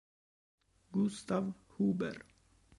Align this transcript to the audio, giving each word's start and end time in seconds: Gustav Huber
Gustav 0.93 1.53
Huber 1.77 2.17